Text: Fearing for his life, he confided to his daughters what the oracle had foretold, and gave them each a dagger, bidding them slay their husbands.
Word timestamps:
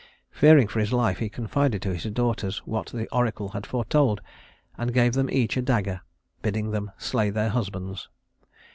Fearing 0.31 0.67
for 0.67 0.79
his 0.79 0.91
life, 0.91 1.19
he 1.19 1.29
confided 1.29 1.83
to 1.83 1.93
his 1.93 2.05
daughters 2.11 2.65
what 2.65 2.87
the 2.87 3.07
oracle 3.11 3.49
had 3.49 3.67
foretold, 3.67 4.19
and 4.75 4.95
gave 4.95 5.13
them 5.13 5.29
each 5.29 5.57
a 5.57 5.61
dagger, 5.61 6.01
bidding 6.41 6.71
them 6.71 6.89
slay 6.97 7.29
their 7.29 7.49
husbands. 7.49 8.09